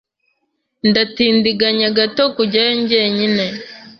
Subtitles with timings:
[0.89, 3.45] Ndatindiganya gato kujyayo jyenyine.